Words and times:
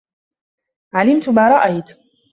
عَلِمْت 0.93 1.29
مَا 1.29 1.49
رَأَيْت 1.49 1.97